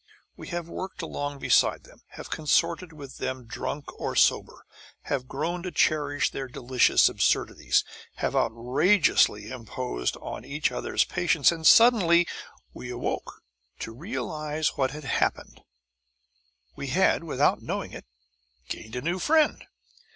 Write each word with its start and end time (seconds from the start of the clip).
We 0.35 0.47
have 0.47 0.67
worked 0.67 1.03
along 1.03 1.37
beside 1.37 1.83
them, 1.83 2.01
have 2.13 2.31
consorted 2.31 2.91
with 2.91 3.19
them 3.19 3.45
drunk 3.45 3.85
or 3.99 4.15
sober, 4.15 4.65
have 5.03 5.27
grown 5.27 5.61
to 5.61 5.69
cherish 5.69 6.31
their 6.31 6.47
delicious 6.47 7.07
absurdities, 7.07 7.83
have 8.15 8.35
outrageously 8.35 9.49
imposed 9.51 10.17
on 10.17 10.43
each 10.43 10.71
other's 10.71 11.03
patience 11.03 11.51
and 11.51 11.67
suddenly 11.67 12.25
we 12.73 12.89
awoke 12.89 13.43
to 13.81 13.93
realize 13.93 14.69
what 14.69 14.89
had 14.89 15.03
happened. 15.03 15.61
We 16.75 16.87
had, 16.87 17.23
without 17.23 17.61
knowing 17.61 17.91
it, 17.91 18.05
gained 18.69 18.95
a 18.95 19.03
new 19.03 19.19
friend. 19.19 19.63